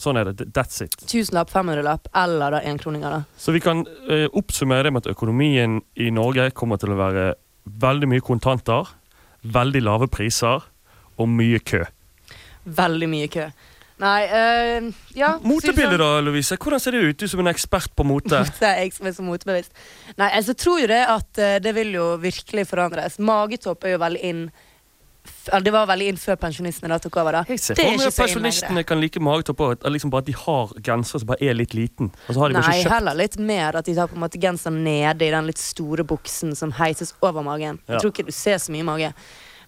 [0.00, 0.50] Sånn er det.
[0.52, 0.96] That's it.
[1.08, 3.24] Tusenlapp, lapp, eller da enkroninger.
[3.36, 7.34] Så vi kan eh, oppsummere det med at økonomien i Norge kommer til å være
[7.64, 8.86] veldig mye kontanter,
[9.42, 10.68] veldig lave priser
[11.16, 11.84] og mye kø.
[12.66, 13.48] Veldig mye kø.
[13.96, 16.58] Nei, øh, ja Motebildet da, Lovise?
[16.60, 18.42] Hvordan ser det ut, du som en ekspert på mote?
[18.60, 19.72] Jeg som er så motebevisst.
[20.20, 23.16] Nei, altså tror jo det at eh, det vil jo virkelig forandres.
[23.16, 24.42] Magetopp er jo veldig inn
[25.62, 27.38] Det var veldig inn før pensjonistene da tok over.
[27.38, 27.44] da.
[27.48, 29.86] Jeg ser Det er for meg at så pensjonistene kan like magetopp òg.
[29.94, 32.12] Liksom bare at de har genser som bare er litt liten.
[32.28, 34.74] Og så har de Nei, heller litt mer at de tar på en måte genser
[34.74, 37.80] nede i den litt store buksen som heises over magen.
[37.86, 37.96] Ja.
[37.96, 39.12] Jeg tror ikke du ser så mye mage.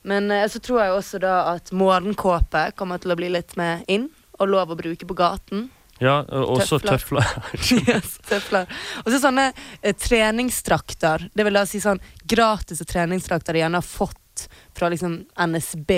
[0.08, 3.84] Men eh, så tror jeg også da at morgenkåpe kommer til å bli litt med
[3.90, 5.66] inn, og lov å bruke på gaten.
[5.98, 7.26] Ja, og også Tøfler.
[7.26, 7.88] tøfler.
[7.90, 8.68] Yes, tøfler.
[9.02, 9.48] Og så sånne
[9.82, 11.28] eh, treningsdrakter.
[11.34, 14.18] Det vil da si sånn gratis treningsdrakter de gjerne har fått
[14.76, 15.90] fra liksom NSB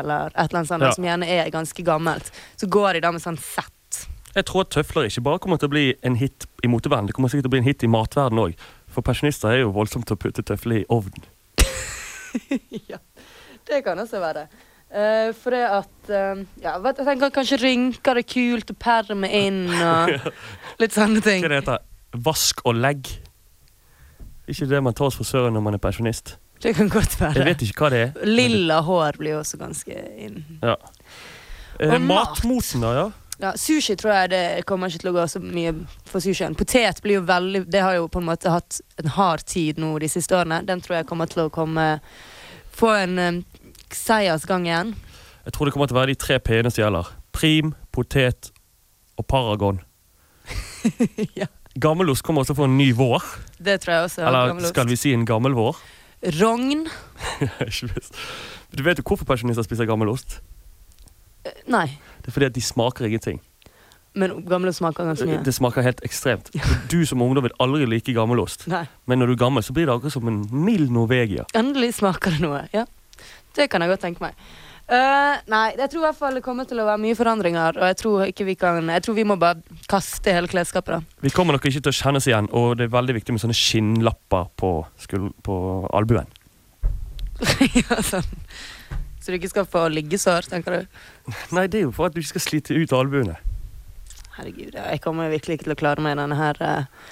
[0.00, 0.92] eller et eller annet sånt, Ja.
[0.96, 2.30] som gjerne er ganske gammelt.
[2.56, 4.06] Så går de da med sånn sett.
[4.34, 7.14] Jeg tror at tøfler ikke bare kommer til å bli en hit i moteverden, det
[7.16, 8.54] kommer sikkert til å bli en hit i matverden òg.
[8.90, 11.24] For pensjonister er jo voldsomt til å putte tøfler i ovnen.
[12.90, 12.98] ja,
[13.66, 14.46] det kan også være.
[14.90, 19.28] Uh, for det at uh, ja, vet, Jeg tenker kanskje rynker er kult å perme
[19.30, 20.10] inn og
[20.82, 21.44] litt sånne ting.
[21.44, 21.84] Hva det heter
[22.26, 23.06] Vask og legg.
[24.50, 26.34] Ikke det man tar oss for søren når man er pensjonist.
[26.60, 27.38] Det kan godt være.
[27.38, 28.26] Jeg vet ikke hva det er.
[28.28, 30.42] Lilla hår blir også ganske inn.
[30.60, 30.74] Eh,
[31.80, 32.36] Og mat.
[32.36, 33.08] Matmoten, da, ja.
[33.40, 35.72] Ja, Sushi tror jeg det kommer ikke til å gå så mye
[36.04, 36.52] for sushien.
[36.58, 39.94] Potet blir jo veldig Det har jo på en måte hatt en hard tid nå
[40.02, 40.60] de siste årene.
[40.68, 41.86] Den tror jeg kommer til å komme
[42.76, 43.38] Få en um,
[43.92, 44.92] seiersgang igjen.
[45.44, 47.08] Jeg tror det kommer til å være de tre p-ene som gjelder.
[47.32, 48.52] Prim, potet
[49.18, 49.80] og Paragon.
[51.40, 51.48] ja.
[51.80, 53.24] Gammelost kommer også få en ny vår.
[53.58, 54.22] Det tror jeg også.
[54.28, 55.80] Eller skal vi si en gammel vår?
[56.40, 56.86] Rogn?
[57.68, 58.16] Ikke visst.
[58.76, 60.40] du vet jo hvorfor pensjonister spiser gammel ost?
[61.70, 61.86] Nei.
[62.20, 63.40] Det er fordi at de smaker ingenting.
[64.18, 65.40] Men gamle smaker ganske mye.
[65.46, 66.50] Det smaker helt ekstremt.
[66.90, 68.66] Du som ungdom vil aldri like gammelost.
[68.68, 68.82] Nei.
[69.06, 71.46] Men når du er gammel, så blir det akkurat som en mild Norvegia.
[71.56, 72.64] Endelig smaker det noe.
[72.74, 72.84] Ja.
[73.56, 74.34] Det kan jeg godt tenke meg.
[74.90, 77.90] Eh, nei, jeg tror i hvert fall det kommer til å være mye forandringer, og
[77.92, 81.20] jeg tror vi kan Jeg tror vi må bare kaste hele klesskapet, da.
[81.22, 83.44] Vi kommer nok ikke til å kjenne oss igjen, og det er veldig viktig med
[83.44, 85.60] sånne skinnlapper på, skul på
[85.94, 86.26] albuen.
[87.84, 88.26] ja, sånn.
[89.20, 91.00] Så du ikke skal få liggesår, tenker du?
[91.54, 93.38] Nei, det er jo for at du ikke skal slite ut albuene.
[94.40, 97.10] Herregud, jeg kommer virkelig ikke til å klare meg i denne her uh,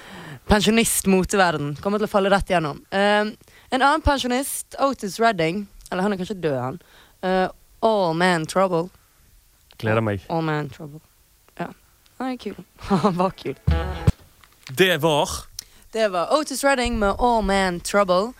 [0.50, 1.76] pensjonist-moteverden.
[1.84, 2.80] Kommer til å falle rett gjennom.
[2.90, 3.36] Uh,
[3.70, 6.80] en annen pensjonist, Otis Redding, eller han er kanskje død, han.
[7.18, 7.48] Eh,
[7.80, 8.88] All Man Trouble.
[9.78, 10.24] Gleder meg.
[10.28, 11.00] All Man Trouble.
[11.58, 11.70] Ja.
[12.18, 12.56] Han er kul.
[13.04, 13.54] Han var kul.
[14.68, 15.28] Det var
[15.92, 18.32] Det var Otis Redding med All Man Trouble.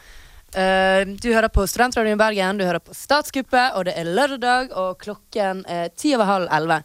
[0.57, 4.73] Uh, du hører på Studentradioen i Bergen, du hører på Statskuppet, og det er lørdag,
[4.73, 6.83] og klokken er ti over halv elleve.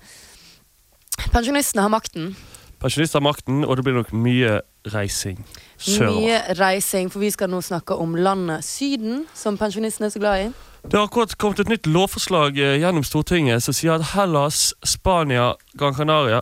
[1.32, 2.36] Pensjonistene har makten.
[2.84, 4.58] Pensjonister har makten, og det blir nok mye
[4.92, 5.40] reising
[5.78, 6.20] sørover.
[6.20, 10.42] Mye reising, for vi skal nå snakke om landet Syden, som pensjonistene er så glad
[10.44, 10.50] i.
[10.84, 15.54] Det har akkurat kommet et nytt lovforslag eh, gjennom Stortinget som sier at Hellas, Spania,
[15.80, 16.42] Gran Canaria,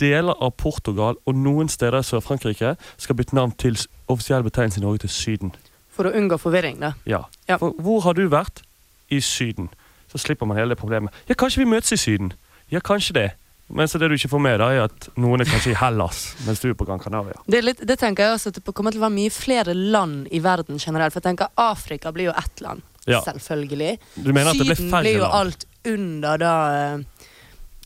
[0.00, 3.76] deler av Portugal og noen steder i Sør-Frankrike skal bytte navn til
[4.08, 5.52] offisiell betegnelse i Norge til Syden.
[5.92, 6.94] For å unngå forvirring, da.
[7.04, 7.26] Ja.
[7.50, 7.58] Ja.
[7.60, 8.64] For hvor har du vært?
[9.12, 9.68] I Syden.
[10.08, 11.12] Så slipper man hele det problemet.
[11.28, 12.32] Ja, kanskje vi møtes i Syden?
[12.72, 13.26] Ja, kanskje det.
[13.68, 16.24] Men så det du ikke får med, da, er at noen er kanskje i Hellas,
[16.46, 17.36] mens du er på Gran Canaria.
[17.44, 20.32] Det, litt, det tenker jeg også at det kommer til å være mye flere land
[20.32, 21.12] i verden generelt.
[21.12, 23.22] For jeg tenker Afrika blir jo ett land, Ja.
[23.24, 23.98] selvfølgelig.
[24.14, 26.54] Du mener at det blir Syden blir jo alt under da
[26.94, 27.28] uh,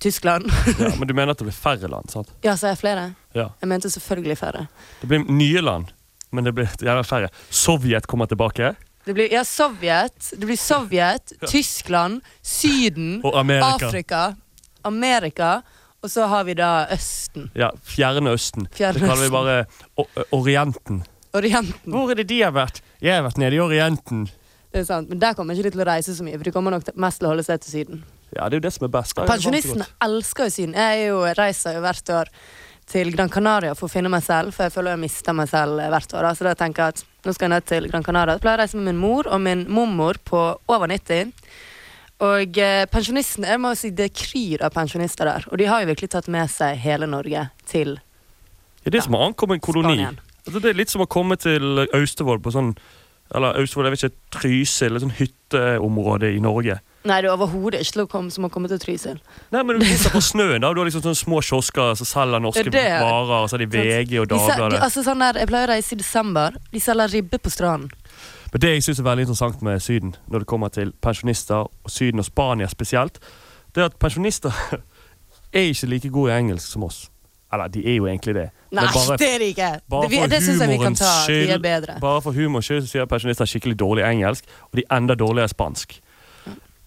[0.00, 0.50] Tyskland.
[0.78, 2.32] Ja, men du mener at det blir færre land, sant?
[2.44, 3.06] ja, så er jeg flere.
[3.36, 3.48] Ja.
[3.62, 4.66] Jeg mente selvfølgelig færre.
[5.00, 5.94] Det blir nye land,
[6.32, 7.30] men det blir gjerne færre.
[7.50, 8.74] Sovjet kommer tilbake,
[9.06, 13.86] Det blir ja, Sovjet, det blir Sovjet, Tyskland, Syden, og Amerika.
[13.86, 14.22] Afrika,
[14.84, 15.60] Amerika,
[16.02, 17.50] og så har vi da Østen.
[17.54, 18.66] Ja, Fjerne Østen.
[18.74, 19.54] Fjerne det kaller vi bare
[19.96, 21.04] o Orienten.
[21.32, 21.92] Orienten.
[21.92, 22.82] Hvor er det de har vært?
[23.00, 24.26] Jeg har vært nede i Orienten.
[24.76, 26.52] Det er sant, Men der kommer ikke de til å reise så mye, for de
[26.52, 28.00] kommer nok mest til å holde seg til Syden.
[28.34, 29.16] Ja, det er jo det som er best.
[29.16, 30.74] Pensjonistene elsker jo Syden.
[30.76, 32.30] Jeg jo, reiser jo hvert år
[32.92, 35.80] til Gran Canaria for å finne meg selv, for jeg føler jeg mister meg selv
[35.80, 36.28] eh, hvert år.
[36.28, 36.34] da.
[36.36, 38.36] Så da tenker jeg at nå skal jeg ned til Gran Canaria.
[38.36, 40.42] Jeg pleier å reise med min mor og min mormor på
[40.76, 41.32] over 90.
[42.26, 45.48] Og eh, pensjonistene, jeg må si det kryr av pensjonister der.
[45.48, 47.96] Og de har jo virkelig tatt med seg hele Norge til
[48.84, 49.98] Ja, det er som å ankomme en koloni.
[50.44, 52.76] Altså, det er litt som å komme til Austevoll på sånn
[53.34, 56.78] Eller Austevoll, er ikke, Trysil, et sånt hytteområde i Norge.
[57.06, 59.18] Nei, det er overhodet ikke til å komme, som å komme til Trysil.
[59.54, 60.72] Nei, men Du viser på snøen, da.
[60.74, 63.44] Du har liksom sånne små kiosker som selger norske Det er varer.
[63.44, 64.80] Og så har de VG og De, de, Dagbladet.
[64.86, 66.58] altså sånn der, jeg pleier å reise i desember.
[66.72, 67.90] De selger ribbe på stranden.
[68.52, 71.90] Men det jeg synes er veldig interessant med Syden, når det kommer til pensjonister, og
[71.90, 73.18] Syden og Spania spesielt,
[73.74, 74.54] det er at pensjonister
[75.52, 77.06] er ikke like gode i engelsk som oss.
[77.52, 78.46] Eller, de er jo egentlig det.
[78.74, 79.70] Nei, bare, det er de ikke!
[79.90, 81.10] bare Det, det syns jeg vi kan ta.
[81.26, 81.32] ta.
[81.32, 81.98] De er bedre.
[82.02, 86.00] bare for humors skyld så sier pensjonister skikkelig dårlig engelsk, og de enda dårligere spansk.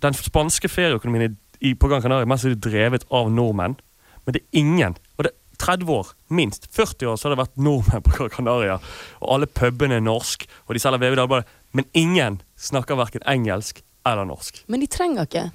[0.04, 1.36] Den spanske ferieøkonomien i,
[1.70, 3.78] i, på Gran Canaria er mest drevet av nordmenn,
[4.26, 7.42] men det er ingen og det er 30 år, minst 40 år, så har det
[7.42, 8.78] vært nordmenn på Gran Canaria.
[9.20, 11.58] Og alle pubene er norsk, og de selger VV Dagbladet.
[11.76, 14.64] Men ingen snakker verken engelsk eller norsk.
[14.72, 15.50] Men de trenger ikke.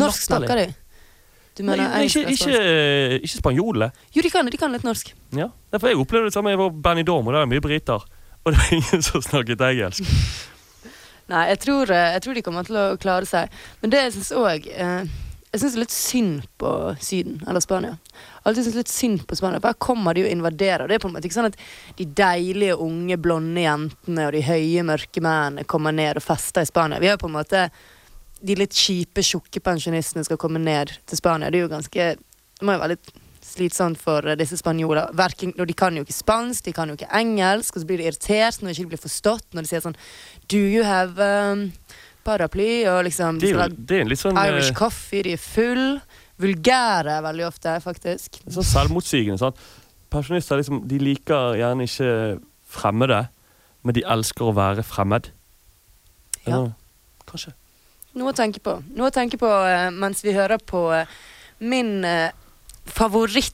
[0.00, 0.66] Norsk snakker de.
[1.56, 3.88] Du mener nei, ikke, engelsk ikke, ikke spanjolene.
[4.12, 5.14] Jo, de kan, de kan litt norsk.
[5.36, 5.48] Ja.
[5.72, 6.52] Derfor jeg opplevde det samme.
[6.60, 8.04] På Benidorm, og der er mye briter.
[8.44, 10.04] Og det var ingen som snakket engelsk.
[11.32, 13.54] Nei, jeg tror, eh, jeg tror de kommer til å klare seg.
[13.80, 15.08] Men det jeg syns òg eh,
[15.50, 16.70] Jeg syns litt synd på
[17.02, 17.96] Syden, eller Spania.
[18.46, 20.86] Alltid synes litt synd på Spania, for her kommer de og invaderer.
[20.86, 21.58] Det er på en måte ikke sånn at
[21.98, 26.68] de deilige, unge, blonde jentene og de høye, mørke mennene kommer ned og fester i
[26.68, 27.00] Spania.
[27.02, 27.66] Vi har på en måte
[28.40, 31.48] De litt kjipe, tjukke pensjonistene skal komme ned til Spania.
[31.50, 33.14] Det er jo ganske Det må jo være litt
[33.46, 35.12] slitsomt for eh, disse spanjoler.
[35.16, 38.02] Hverken, og de kan jo ikke spansk, de kan jo ikke engelsk, og så blir
[38.02, 39.98] de irritert når de ikke blir forstått, når de sier sånn
[40.50, 41.68] Do you have um,
[42.26, 42.86] paraply?
[42.90, 45.86] Og liksom Det de er, skal er litt sånn, Irish eh, coffee, de er full.
[46.42, 48.42] Vulgære veldig ofte, faktisk.
[48.52, 49.40] sånn selvmotsigende.
[49.40, 49.60] Sant?
[50.12, 52.10] Pensjonister liksom, de liker gjerne ikke
[52.76, 53.22] fremmede,
[53.86, 55.30] men de elsker å være fremmed.
[56.44, 56.66] Ja.
[57.26, 57.54] Kanskje.
[58.16, 58.78] Noe å tenke på.
[58.96, 61.04] Noe å tenke på uh, mens vi hører på uh,
[61.60, 62.32] min uh,
[62.86, 63.52] favoritt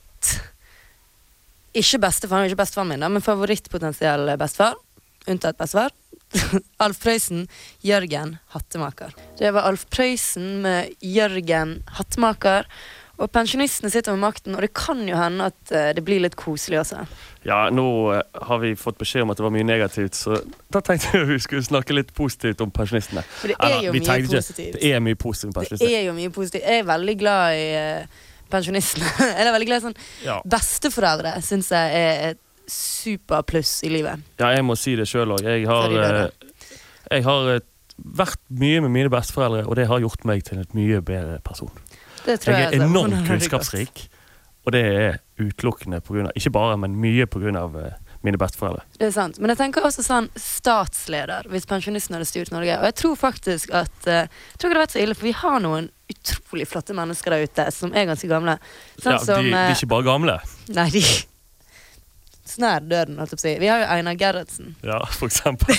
[1.73, 4.77] Ikke bestefar, ikke bestefaren min, da, men favorittpotensiell bestefar.
[5.27, 5.91] Unntatt bestefar.
[6.83, 7.47] Alf Prøysen,
[7.85, 9.13] Jørgen Hattemaker.
[9.39, 12.69] Det var Alf Prøysen med Jørgen Hattemaker.
[13.23, 16.35] Og pensjonistene sitter med makten, og det kan jo hende at eh, det blir litt
[16.39, 17.05] koselig også.
[17.47, 20.41] Ja, nå eh, har vi fått beskjed om at det var mye negativt, så
[20.73, 23.23] da tenkte jeg vi skulle snakke litt positivt om pensjonistene.
[23.39, 24.75] For det er jo Eller, mye tenkte positivt.
[24.75, 26.67] Det er mye positivt med Det er jo mye positivt.
[26.67, 29.11] Jeg er veldig glad i eh, pensjonistene.
[29.29, 30.39] jeg er veldig glad i sånn Ja.
[30.57, 32.41] Besteforeldre syns jeg er et
[32.73, 34.23] superpluss i livet.
[34.39, 35.43] ja, jeg må si det sjøl òg.
[35.43, 35.95] Jeg har,
[37.11, 37.49] jeg har
[37.97, 41.71] vært mye med mine besteforeldre, og det har gjort meg til en mye bedre person.
[42.25, 44.07] Det tror Jeg jeg er enormt kunnskapsrik,
[44.63, 46.29] og det er utelukkende pga.
[46.35, 47.27] Ikke bare, men mye
[47.59, 48.85] av eh, mine besteforeldre.
[48.99, 49.39] Det er sant.
[49.41, 52.77] Men jeg tenker også sånn statsleder, hvis pensjonisten hadde styrt Norge.
[52.79, 55.27] Og jeg tror faktisk at eh, Jeg tror ikke det hadde vært så ille, for
[55.27, 58.57] vi har noen utrolig flotte mennesker der ute som er ganske gamle.
[58.95, 60.39] Sånn Ja, de, som de er eh, ikke bare gamle.
[60.71, 61.03] Nei, de
[62.53, 63.51] Snær døden, holdt jeg på å si.
[63.61, 64.73] Vi har jo Einar Gerhardsen.
[64.83, 65.77] Ja, for eksempel.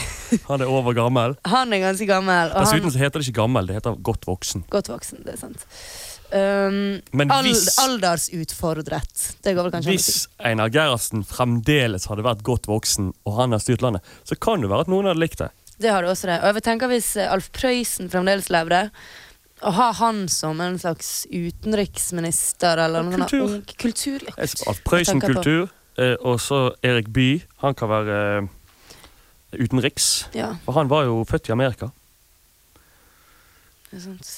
[0.48, 1.36] Han er over gammel.
[1.52, 2.50] Han er ganske gammel.
[2.50, 4.64] Og han, Dessuten så heter det ikke gammel, det heter godt voksen.
[4.72, 5.66] Godt voksen, det er sant.
[6.34, 9.36] Um, hvis- aldersutfordret.
[9.44, 9.92] Det går vel kanskje.
[9.94, 14.60] Hvis Einar Gerhardsen fremdeles hadde vært godt voksen, og han har styrt landet, så kan
[14.64, 15.50] det være at noen hadde likt det.
[15.78, 16.40] Det har det også det.
[16.40, 18.90] Og jeg vil tenke hvis eh, Alf Prøysen fremdeles levde,
[19.62, 23.46] å ha han som en slags utenriksminister eller noe kultur.
[23.46, 24.34] ung- Kultur, ja.
[24.38, 25.68] Alf Prøysen kultur,
[25.98, 27.42] eh, og så Erik Bye.
[27.62, 28.48] Han kan være eh,
[29.62, 30.26] utenriks.
[30.34, 30.54] ja.
[30.64, 31.92] For han var jo født i Amerika.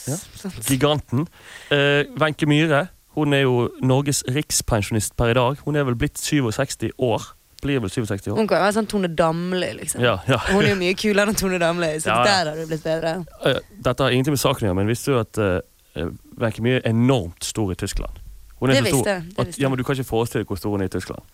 [0.07, 0.19] Ja.
[0.67, 1.27] Giganten.
[1.71, 2.87] Eh, Wenche Myhre.
[3.17, 5.57] Hun er jo Norges rikspensjonist per i dag.
[5.65, 7.23] Hun er vel blitt 67 år.
[7.63, 8.37] Blir vel 67 år.
[8.37, 10.03] Hun kan være sånn Tone Damli, liksom.
[10.05, 10.37] Ja, ja.
[10.51, 13.15] Hun er jo mye kulere enn Tone Damli, så Ja, der har du blitt bedre.
[13.49, 16.83] Eh, Dette har ingenting med saken å gjøre, men visste du at uh, Wenche Myhre
[16.83, 18.21] er enormt stor i Tyskland?
[18.61, 19.25] Hun er Det visste stor.
[19.25, 21.25] Det at, ja, men Du kan ikke forestille deg hvor stor hun er i Tyskland.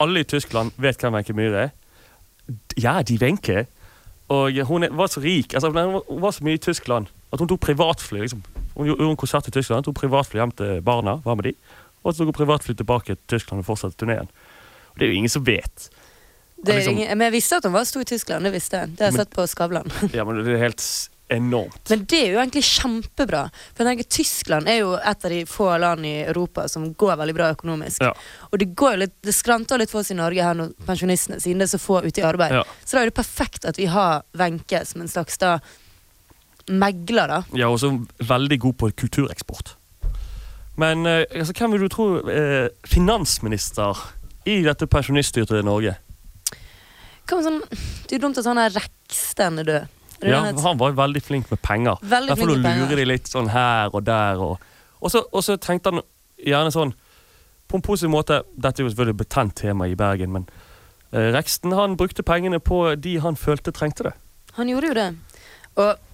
[0.00, 1.72] Alle i Tyskland vet hvem Wenche Myhre er.
[2.76, 3.64] Ja, de Wenche.
[4.28, 5.54] Og hun er, var så rik.
[5.54, 8.24] Altså, hun var så mye i Tyskland at hun tok privatfly.
[8.24, 8.42] Liksom.
[8.74, 11.54] Hun gjorde en konsert i Tyskland, tok privatfly hjem til barna, var med de,
[12.02, 14.30] og så tok hun privatfly tilbake til Tyskland og fortsatte turneen.
[14.96, 15.90] Det er jo ingen som vet.
[16.62, 18.44] Det liksom- ingen, men jeg visste at hun var stor i Tyskland.
[18.44, 18.96] Det visste jeg.
[18.96, 19.90] Det har jeg sett på Skavlan.
[20.12, 20.84] Ja, men det er helt
[21.30, 21.88] enormt.
[21.88, 23.44] Men det er jo egentlig kjempebra.
[23.74, 27.16] For jeg tenker Tyskland er jo et av de få land i Europa som går
[27.16, 28.02] veldig bra økonomisk.
[28.02, 28.12] Ja.
[28.50, 31.38] Og det går jo litt, det skranter litt for oss i Norge her nå, pensjonistene,
[31.40, 32.56] siden det er så få ute i arbeid.
[32.58, 32.64] Ja.
[32.84, 35.60] Så da er det perfekt at vi har Wenche som en slags da
[36.70, 37.38] megler, da.
[37.58, 39.74] Ja, og så veldig god på kultureksport.
[40.80, 43.98] Men eh, altså, hvem vil du tro eh, finansminister
[44.48, 45.96] i dette pensjoniststyrte Norge?
[47.28, 49.88] Hva med sånn, det er jo dumt at han er Reksten er død.
[50.20, 50.60] Er det Ja, het?
[50.64, 52.00] han var veldig flink med penger.
[52.02, 52.96] Veldig Derfor flink med lurer penger.
[52.96, 54.40] de litt sånn her og der.
[54.42, 54.58] Og,
[55.00, 56.02] og, så, og så tenkte han
[56.40, 56.94] gjerne sånn
[57.70, 60.46] På en positiv måte Dette er jo selvfølgelig et betent tema i Bergen, men
[61.12, 64.12] eh, Reksten han brukte pengene på de han følte trengte det.
[64.56, 65.08] Han gjorde jo det.
[65.78, 66.09] Og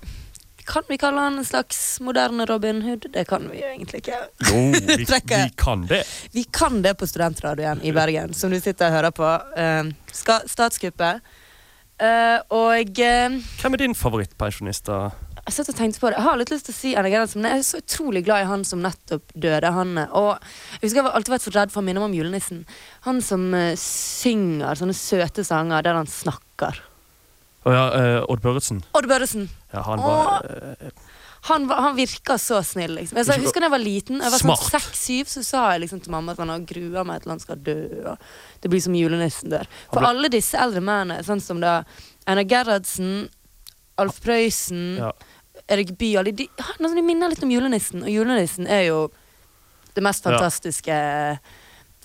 [0.66, 3.08] kan vi kalle han en slags moderne Robin Hood?
[3.14, 4.20] Det kan vi jo egentlig ikke.
[4.50, 6.02] Jo, vi, vi kan det.
[6.32, 9.32] Vi kan det på studentradioen i Bergen, som du sitter og hører på.
[9.56, 9.92] Uh,
[10.46, 11.22] statskuppet.
[11.96, 14.86] Uh, og uh, Hvem er din favorittpensjonist?
[14.90, 15.14] da?
[15.46, 16.18] jeg satt og tenkte på det.
[16.18, 18.42] Jeg har litt lyst til å si Anna Gerhardsen, men jeg er så utrolig glad
[18.42, 19.70] i han som nettopp døde.
[19.76, 20.32] Han, eh, og
[20.80, 22.64] jeg husker jeg har alltid vært så redd for å minne om julenissen.
[23.06, 26.80] Han som uh, synger sånne søte sanger der han snakker.
[27.66, 28.80] Å ja, uh, Odd Børretzen.
[28.94, 29.48] Odd Børresen.
[29.74, 30.90] Ja, han var Uh,
[31.46, 33.18] Han, han virka så snill, liksom.
[33.20, 36.10] Jeg, husker da jeg var liten, jeg var sånn seks-syv, så sa jeg liksom til
[36.10, 37.76] mamma at han har grua meg til han skal dø.
[38.64, 39.68] Det blir som julenissen dør.
[39.92, 41.76] For ble- alle disse eldre mennene, sånn som da
[42.26, 43.28] Einar Gerhardsen,
[44.02, 45.12] Alf Prøysen, ja.
[45.70, 48.98] Erik Bye de, de, altså, de minner litt om julenissen, og julenissen er jo
[49.94, 50.40] det mest Ja.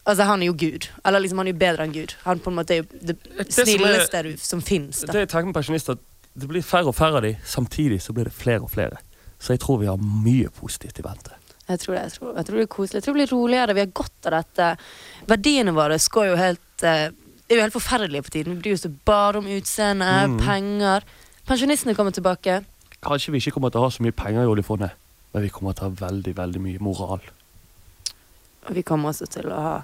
[0.05, 0.87] Altså, han er jo Gud.
[1.05, 2.15] Eller liksom, han er jo bedre enn Gud.
[2.25, 5.01] Han på en måte er jo det, Det som er- snilleste som fins.
[5.05, 5.97] Det jeg tenker med pensjonister,
[6.37, 7.35] det blir færre og færre av dem.
[7.45, 8.97] samtidig så blir det flere og flere.
[9.39, 11.31] Så jeg tror vi har mye positivt i vente.
[11.69, 12.93] Jeg tror det, jeg tror, jeg tror det blir koselig.
[12.95, 13.73] Jeg tror det blir roligere.
[13.73, 14.77] Vi har godt av dette.
[15.27, 17.09] Verdiene våre går jo helt eh,
[17.51, 18.55] er jo helt forferdelige for tiden.
[18.55, 20.39] Vi bryr oss bare om utseende, Mm.
[20.39, 21.03] penger.
[21.45, 22.63] Pensjonistene kommer tilbake.
[23.03, 24.91] Kanskje vi ikke kommer til å ha så mye penger i oljefondet,
[25.33, 27.19] men vi kommer til å ha veldig, veldig mye moral.
[28.67, 29.83] Og vi kommer også til å ha,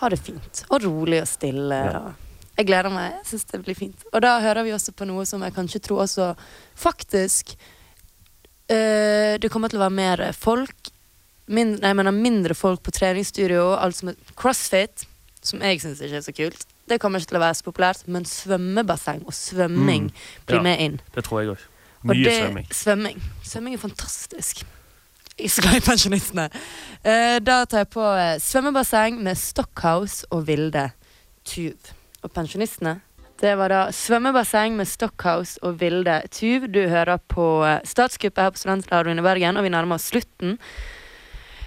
[0.00, 0.64] ha det fint.
[0.70, 1.80] Og rolig og stille.
[1.96, 2.14] Og
[2.58, 3.12] jeg gleder meg.
[3.18, 4.04] Jeg syns det blir fint.
[4.12, 6.30] Og da hører vi også på noe som jeg kanskje tror også
[6.76, 7.54] faktisk
[8.70, 10.90] øh, Det kommer til å være mer folk.
[11.48, 13.74] Min, nei, jeg mener mindre folk på treningsstudio.
[13.78, 15.06] Alt som er crossfit,
[15.46, 16.66] som jeg syns ikke er så kult.
[16.90, 20.12] Det kommer ikke til å være så populært, men svømmebasseng og svømming Mm.
[20.46, 20.62] blir Ja.
[20.62, 21.00] med inn.
[21.14, 21.58] Det tror jeg òg.
[22.02, 22.66] Og Mye det- svømming.
[22.70, 23.22] Svømming.
[23.42, 24.64] Svømming er fantastisk.
[25.36, 26.46] Jeg skal i pensjonistene.
[27.04, 30.88] Eh, da tar jeg på eh, svømmebasseng med Stockhouse og Vilde
[31.44, 31.92] Tuv.
[32.24, 33.00] Og pensjonistene
[33.36, 36.70] det var da svømmebasseng med Stockhouse og Vilde Tuv.
[36.72, 40.56] Du hører på eh, Statskuppet her på Studentradioen i Bergen, og vi nærmer oss slutten.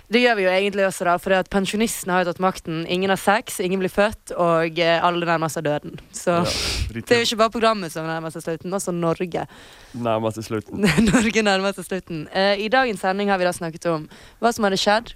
[0.09, 2.79] Det gjør vi jo egentlig også, da, for pensjonistene har jo tatt makten.
[2.89, 5.99] Ingen har sex, ingen blir født, og eh, alle nærmer seg døden.
[6.17, 6.53] Så Ja,
[6.95, 9.45] det er jo ikke bare programmet som nærmer seg slutten, også Norge.
[9.93, 10.87] Nærmer seg slutten.
[11.11, 12.23] Norge nærmer seg slutten.
[12.33, 14.09] Uh, I dagens sending har vi da snakket om
[14.41, 15.13] hva som hadde skjedd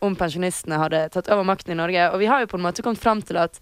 [0.00, 2.08] om pensjonistene hadde tatt over makten i Norge.
[2.14, 3.60] Og vi har jo på en måte kommet fram til at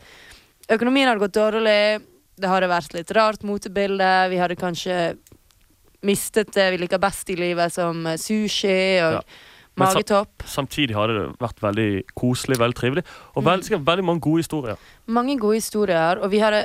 [0.70, 2.06] økonomien hadde gått dårlig.
[2.38, 4.14] Det hadde vært litt rart motebilde.
[4.30, 4.98] Vi hadde kanskje
[6.06, 9.22] mistet det vi liker best i livet, som sushi og Ja.
[9.78, 13.04] Men sa- Samtidig har det vært veldig koselig, veldig trivelig,
[13.34, 13.86] og veldig, mm.
[13.86, 14.76] veldig mange gode historier.
[15.06, 16.22] Mange gode historier.
[16.22, 16.56] Og vi har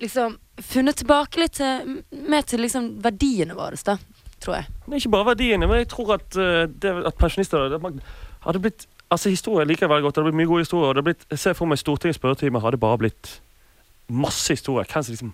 [0.00, 3.98] liksom funnet tilbake litt til, mer til liksom verdiene våre, da,
[4.40, 4.70] tror jeg.
[4.86, 7.78] Men ikke bare verdiene, men jeg tror at, det, at pensjonister
[8.44, 10.14] hadde blitt Altså Historier liker jeg veldig godt.
[10.14, 10.88] Det hadde blitt mye gode historier.
[10.92, 13.30] Det hadde blitt, jeg ser for meg Stortingets spørretime hadde bare blitt
[14.08, 14.84] masse historier.
[14.84, 15.30] Hvem som liksom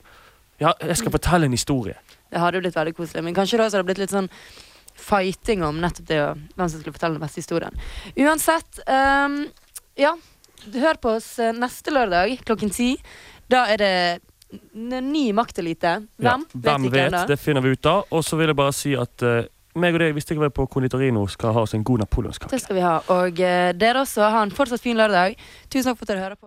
[0.60, 1.96] Ja, jeg skal fortelle en historie.
[2.30, 3.24] Det hadde blitt veldig koselig.
[3.24, 4.28] Men kanskje da så hadde det blitt litt sånn
[4.94, 7.82] fighting om nettopp det hvem som skulle fortelle den beste historien.
[8.16, 9.42] Uansett, um,
[10.00, 10.14] ja.
[10.64, 12.94] Hør på oss eh, neste lørdag klokken ti.
[13.52, 13.94] Da er det
[14.72, 15.98] ny maktelite.
[16.16, 16.46] Hvem?
[16.48, 17.18] Ja, hvem ikke vet?
[17.28, 18.06] Det finner vi ut av.
[18.14, 19.42] Og så vil jeg bare si at uh,
[19.80, 22.52] meg og deg, hvis dere var på Konditorino, skal ha oss en god napoleonskake.
[22.52, 22.96] Det skal vi ha.
[23.12, 25.36] Og uh, dere også, ha en fortsatt fin lørdag.
[25.68, 26.42] Tusen takk for at dere hører på.